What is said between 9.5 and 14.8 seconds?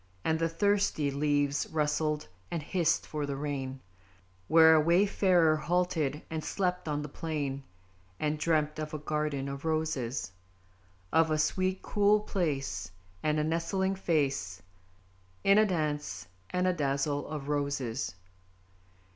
Roses! Of a cool sweet place, And a nestling face